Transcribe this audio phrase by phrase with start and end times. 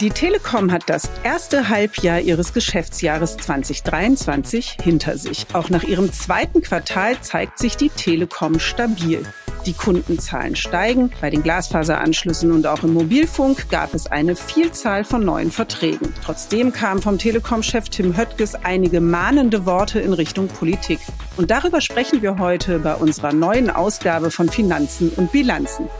[0.00, 5.44] Die Telekom hat das erste Halbjahr ihres Geschäftsjahres 2023 hinter sich.
[5.52, 9.22] Auch nach ihrem zweiten Quartal zeigt sich die Telekom stabil.
[9.66, 11.12] Die Kundenzahlen steigen.
[11.20, 16.14] Bei den Glasfaseranschlüssen und auch im Mobilfunk gab es eine Vielzahl von neuen Verträgen.
[16.24, 21.00] Trotzdem kamen vom Telekom-Chef Tim Höttges einige mahnende Worte in Richtung Politik.
[21.36, 25.90] Und darüber sprechen wir heute bei unserer neuen Ausgabe von Finanzen und Bilanzen.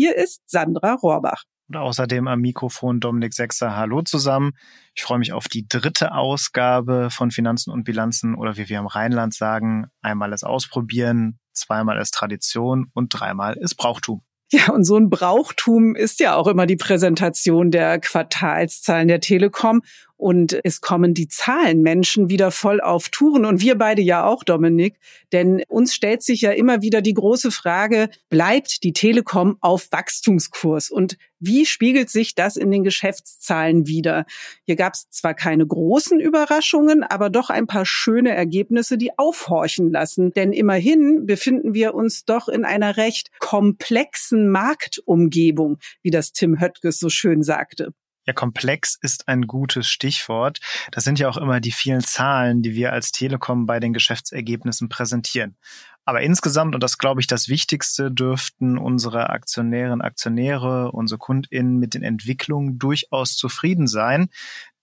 [0.00, 1.44] Hier ist Sandra Rohrbach.
[1.68, 3.76] Und außerdem am Mikrofon Dominik Sechser.
[3.76, 4.52] Hallo zusammen.
[4.94, 8.86] Ich freue mich auf die dritte Ausgabe von Finanzen und Bilanzen oder wie wir im
[8.86, 14.22] Rheinland sagen, einmal ist Ausprobieren, zweimal ist Tradition und dreimal ist Brauchtum.
[14.50, 19.82] Ja, und so ein Brauchtum ist ja auch immer die Präsentation der Quartalszahlen der Telekom.
[20.20, 24.98] Und es kommen die Zahlenmenschen wieder voll auf Touren und wir beide ja auch, Dominik.
[25.32, 30.90] Denn uns stellt sich ja immer wieder die große Frage, bleibt die Telekom auf Wachstumskurs?
[30.90, 34.26] Und wie spiegelt sich das in den Geschäftszahlen wieder?
[34.66, 39.90] Hier gab es zwar keine großen Überraschungen, aber doch ein paar schöne Ergebnisse, die aufhorchen
[39.90, 40.32] lassen.
[40.32, 46.98] Denn immerhin befinden wir uns doch in einer recht komplexen Marktumgebung, wie das Tim Höttges
[46.98, 47.94] so schön sagte.
[48.30, 50.60] Ja, komplex ist ein gutes Stichwort.
[50.92, 54.88] Das sind ja auch immer die vielen Zahlen, die wir als Telekom bei den Geschäftsergebnissen
[54.88, 55.56] präsentieren.
[56.04, 61.94] Aber insgesamt, und das glaube ich das Wichtigste, dürften unsere Aktionärinnen, Aktionäre, unsere KundInnen mit
[61.94, 64.28] den Entwicklungen durchaus zufrieden sein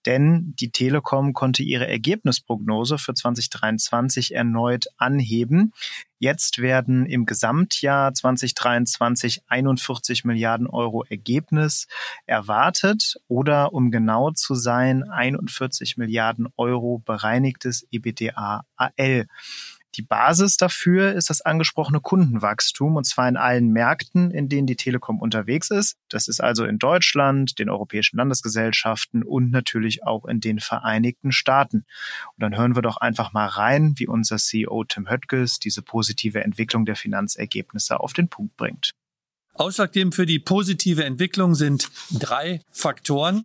[0.08, 5.74] denn die Telekom konnte ihre Ergebnisprognose für 2023 erneut anheben.
[6.18, 11.88] Jetzt werden im Gesamtjahr 2023 41 Milliarden Euro Ergebnis
[12.26, 19.28] erwartet oder um genau zu sein 41 Milliarden Euro bereinigtes EBITDA AL.
[19.98, 24.76] Die Basis dafür ist das angesprochene Kundenwachstum und zwar in allen Märkten, in denen die
[24.76, 25.96] Telekom unterwegs ist.
[26.08, 31.78] Das ist also in Deutschland, den europäischen Landesgesellschaften und natürlich auch in den Vereinigten Staaten.
[32.36, 36.44] Und dann hören wir doch einfach mal rein, wie unser CEO Tim Höttges diese positive
[36.44, 38.92] Entwicklung der Finanzergebnisse auf den Punkt bringt.
[39.56, 43.44] Ausschlaggebend für die positive Entwicklung sind drei Faktoren.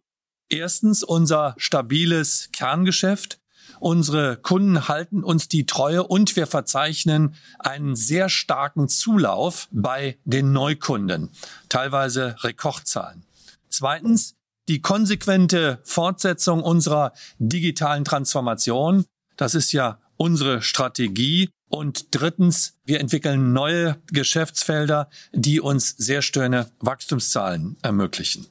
[0.50, 3.38] Erstens unser stabiles Kerngeschäft.
[3.80, 10.52] Unsere Kunden halten uns die Treue und wir verzeichnen einen sehr starken Zulauf bei den
[10.52, 11.30] Neukunden,
[11.68, 13.24] teilweise Rekordzahlen.
[13.68, 14.34] Zweitens,
[14.68, 19.04] die konsequente Fortsetzung unserer digitalen Transformation.
[19.36, 21.50] Das ist ja unsere Strategie.
[21.68, 28.46] Und drittens, wir entwickeln neue Geschäftsfelder, die uns sehr schöne Wachstumszahlen ermöglichen.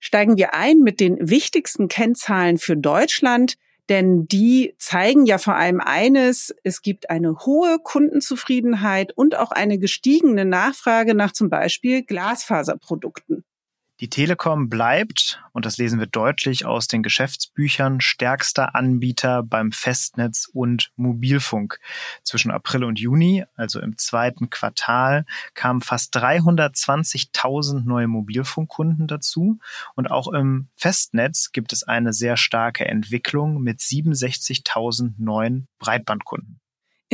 [0.00, 3.54] Steigen wir ein mit den wichtigsten Kennzahlen für Deutschland.
[3.88, 9.78] Denn die zeigen ja vor allem eines, es gibt eine hohe Kundenzufriedenheit und auch eine
[9.78, 13.44] gestiegene Nachfrage nach zum Beispiel Glasfaserprodukten.
[14.04, 20.46] Die Telekom bleibt, und das lesen wir deutlich aus den Geschäftsbüchern, stärkster Anbieter beim Festnetz
[20.52, 21.80] und Mobilfunk.
[22.22, 29.58] Zwischen April und Juni, also im zweiten Quartal, kamen fast 320.000 neue Mobilfunkkunden dazu.
[29.94, 36.60] Und auch im Festnetz gibt es eine sehr starke Entwicklung mit 67.000 neuen Breitbandkunden.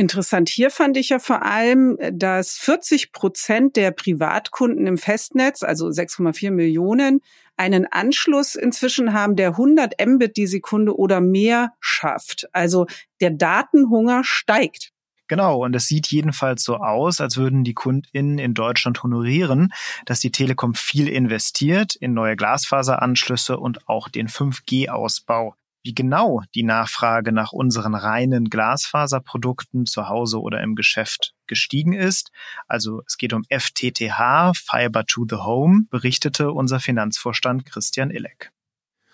[0.01, 5.89] Interessant hier fand ich ja vor allem, dass 40 Prozent der Privatkunden im Festnetz, also
[5.89, 7.21] 6,4 Millionen,
[7.55, 12.49] einen Anschluss inzwischen haben, der 100 Mbit die Sekunde oder mehr schafft.
[12.51, 12.87] Also
[13.19, 14.91] der Datenhunger steigt.
[15.27, 19.71] Genau, und es sieht jedenfalls so aus, als würden die KundInnen in Deutschland honorieren,
[20.07, 25.53] dass die Telekom viel investiert in neue Glasfaseranschlüsse und auch den 5G-Ausbau.
[25.83, 32.31] Wie genau die Nachfrage nach unseren reinen Glasfaserprodukten zu Hause oder im Geschäft gestiegen ist,
[32.67, 38.51] also es geht um FTTH, Fiber to the Home, berichtete unser Finanzvorstand Christian Illeck.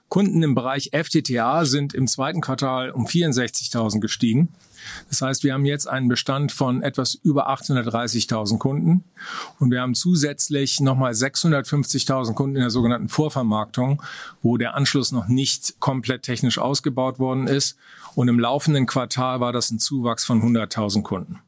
[0.09, 4.49] Kunden im Bereich FTTH sind im zweiten Quartal um 64.000 gestiegen.
[5.09, 9.03] Das heißt, wir haben jetzt einen Bestand von etwas über 830.000 Kunden
[9.59, 14.01] und wir haben zusätzlich nochmal 650.000 Kunden in der sogenannten Vorvermarktung,
[14.41, 17.77] wo der Anschluss noch nicht komplett technisch ausgebaut worden ist.
[18.15, 21.39] Und im laufenden Quartal war das ein Zuwachs von 100.000 Kunden.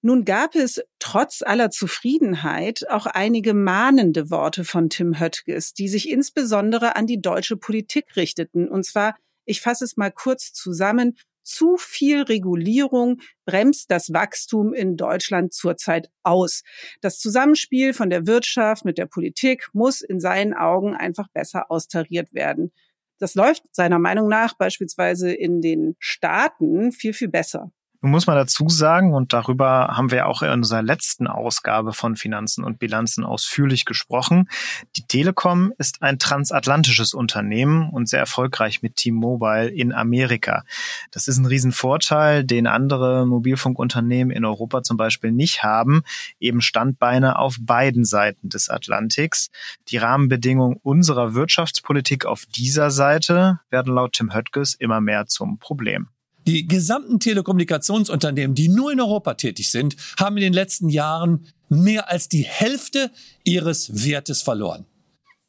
[0.00, 6.08] Nun gab es trotz aller Zufriedenheit auch einige mahnende Worte von Tim Höttges, die sich
[6.08, 8.68] insbesondere an die deutsche Politik richteten.
[8.68, 14.96] Und zwar, ich fasse es mal kurz zusammen, zu viel Regulierung bremst das Wachstum in
[14.96, 16.62] Deutschland zurzeit aus.
[17.00, 22.34] Das Zusammenspiel von der Wirtschaft mit der Politik muss in seinen Augen einfach besser austariert
[22.34, 22.70] werden.
[23.18, 27.72] Das läuft seiner Meinung nach beispielsweise in den Staaten viel, viel besser.
[28.00, 32.14] Nun muss man dazu sagen, und darüber haben wir auch in unserer letzten Ausgabe von
[32.14, 34.48] Finanzen und Bilanzen ausführlich gesprochen,
[34.94, 40.62] die Telekom ist ein transatlantisches Unternehmen und sehr erfolgreich mit T-Mobile in Amerika.
[41.10, 46.02] Das ist ein Riesenvorteil, den andere Mobilfunkunternehmen in Europa zum Beispiel nicht haben,
[46.38, 49.50] eben Standbeine auf beiden Seiten des Atlantiks.
[49.88, 56.10] Die Rahmenbedingungen unserer Wirtschaftspolitik auf dieser Seite werden laut Tim Höttges immer mehr zum Problem.
[56.48, 62.08] Die gesamten Telekommunikationsunternehmen, die nur in Europa tätig sind, haben in den letzten Jahren mehr
[62.08, 63.10] als die Hälfte
[63.44, 64.86] ihres Wertes verloren.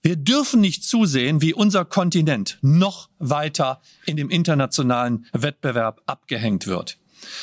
[0.01, 6.97] Wir dürfen nicht zusehen, wie unser Kontinent noch weiter in dem internationalen Wettbewerb abgehängt wird.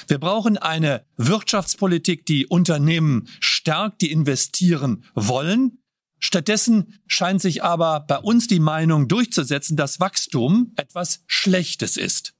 [0.06, 5.78] Wir brauchen eine Wirtschaftspolitik, die Unternehmen stärkt, die investieren wollen.
[6.18, 12.35] Stattdessen scheint sich aber bei uns die Meinung durchzusetzen, dass Wachstum etwas Schlechtes ist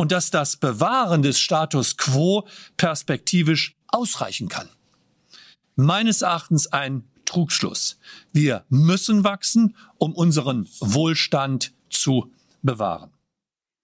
[0.00, 2.48] und dass das Bewahren des Status quo
[2.78, 4.70] perspektivisch ausreichen kann.
[5.76, 7.98] Meines Erachtens ein Trugschluss.
[8.32, 12.32] Wir müssen wachsen, um unseren Wohlstand zu
[12.62, 13.10] bewahren.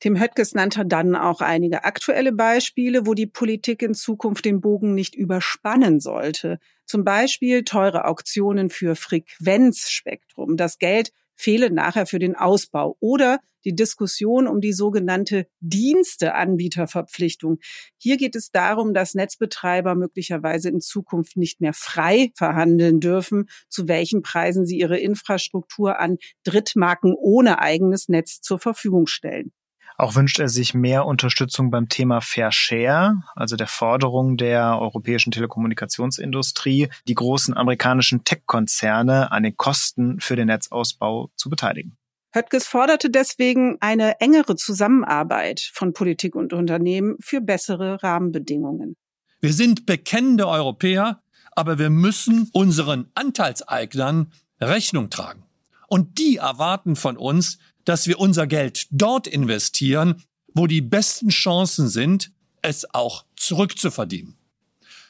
[0.00, 4.94] Tim Höttges nannte dann auch einige aktuelle Beispiele, wo die Politik in Zukunft den Bogen
[4.94, 6.60] nicht überspannen sollte.
[6.86, 10.56] Zum Beispiel teure Auktionen für Frequenzspektrum.
[10.56, 17.58] Das Geld fehle nachher für den Ausbau oder die Diskussion um die sogenannte Diensteanbieterverpflichtung.
[17.98, 23.88] Hier geht es darum, dass Netzbetreiber möglicherweise in Zukunft nicht mehr frei verhandeln dürfen, zu
[23.88, 29.52] welchen Preisen sie ihre Infrastruktur an Drittmarken ohne eigenes Netz zur Verfügung stellen.
[29.98, 35.32] Auch wünscht er sich mehr Unterstützung beim Thema Fair Share, also der Forderung der europäischen
[35.32, 41.96] Telekommunikationsindustrie, die großen amerikanischen Tech-Konzerne an den Kosten für den Netzausbau zu beteiligen.
[42.36, 48.94] Höttges forderte deswegen eine engere Zusammenarbeit von Politik und Unternehmen für bessere Rahmenbedingungen.
[49.40, 51.22] Wir sind bekennende Europäer,
[51.52, 55.44] aber wir müssen unseren Anteilseignern Rechnung tragen.
[55.88, 57.56] Und die erwarten von uns,
[57.86, 60.22] dass wir unser Geld dort investieren,
[60.52, 64.36] wo die besten Chancen sind, es auch zurückzuverdienen.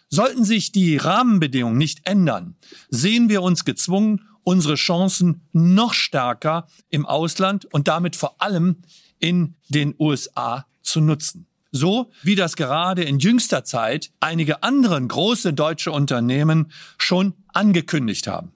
[0.08, 2.54] Sollten sich die Rahmenbedingungen nicht ändern,
[2.88, 8.82] sehen wir uns gezwungen, unsere Chancen noch stärker im Ausland und damit vor allem
[9.18, 11.48] in den USA zu nutzen.
[11.72, 18.52] So wie das gerade in jüngster Zeit einige andere große deutsche Unternehmen schon angekündigt haben.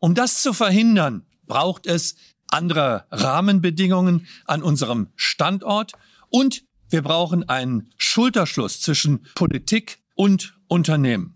[0.00, 2.16] Um das zu verhindern, braucht es
[2.48, 5.92] andere Rahmenbedingungen an unserem Standort
[6.30, 11.33] und wir brauchen einen Schulterschluss zwischen Politik und Unternehmen.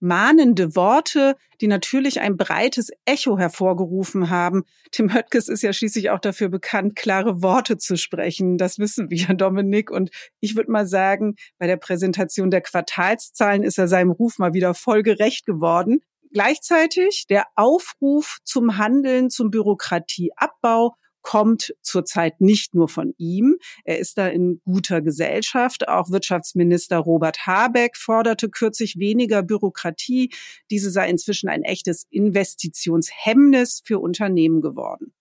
[0.00, 4.64] Mahnende Worte, die natürlich ein breites Echo hervorgerufen haben.
[4.90, 8.58] Tim Höttges ist ja schließlich auch dafür bekannt, klare Worte zu sprechen.
[8.58, 9.90] Das wissen wir, Dominik.
[9.90, 10.10] Und
[10.40, 14.74] ich würde mal sagen, bei der Präsentation der Quartalszahlen ist er seinem Ruf mal wieder
[14.74, 16.00] voll gerecht geworden.
[16.32, 20.94] Gleichzeitig der Aufruf zum Handeln, zum Bürokratieabbau
[21.26, 23.56] kommt zurzeit nicht nur von ihm.
[23.82, 25.88] Er ist da in guter Gesellschaft.
[25.88, 30.32] Auch Wirtschaftsminister Robert Habeck forderte kürzlich weniger Bürokratie.
[30.70, 35.12] Diese sei inzwischen ein echtes Investitionshemmnis für Unternehmen geworden.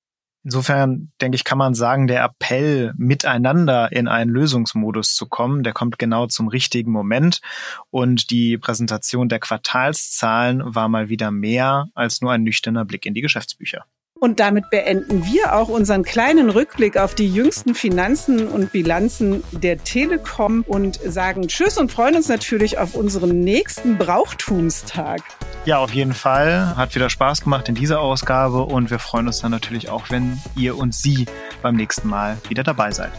[0.43, 5.73] Insofern denke ich, kann man sagen, der Appell, miteinander in einen Lösungsmodus zu kommen, der
[5.73, 7.41] kommt genau zum richtigen Moment.
[7.89, 13.15] Und die Präsentation der Quartalszahlen war mal wieder mehr als nur ein nüchterner Blick in
[13.15, 13.87] die Geschäftsbücher.
[14.25, 19.77] Und damit beenden wir auch unseren kleinen Rückblick auf die jüngsten Finanzen und Bilanzen der
[19.83, 25.21] Telekom und sagen Tschüss und freuen uns natürlich auf unseren nächsten Brauchtumstag.
[25.65, 26.75] Ja, auf jeden Fall.
[26.75, 30.41] Hat wieder Spaß gemacht in dieser Ausgabe und wir freuen uns dann natürlich auch, wenn
[30.55, 31.27] ihr und Sie
[31.61, 33.11] beim nächsten Mal wieder dabei seid.